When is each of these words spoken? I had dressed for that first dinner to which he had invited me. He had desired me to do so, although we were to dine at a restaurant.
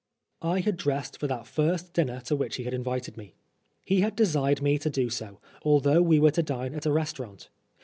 I 0.41 0.61
had 0.61 0.77
dressed 0.77 1.19
for 1.19 1.27
that 1.27 1.45
first 1.45 1.93
dinner 1.93 2.21
to 2.21 2.35
which 2.35 2.55
he 2.55 2.63
had 2.63 2.73
invited 2.73 3.17
me. 3.17 3.35
He 3.85 4.01
had 4.01 4.15
desired 4.15 4.59
me 4.59 4.79
to 4.79 4.89
do 4.89 5.11
so, 5.11 5.39
although 5.61 6.01
we 6.01 6.17
were 6.19 6.31
to 6.31 6.41
dine 6.41 6.73
at 6.73 6.87
a 6.87 6.91
restaurant. 6.91 7.49